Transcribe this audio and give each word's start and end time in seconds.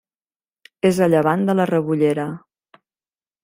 És 0.89 1.01
a 1.07 1.11
llevant 1.15 1.45
de 1.49 1.57
la 1.59 1.69
Rebollera. 1.73 2.29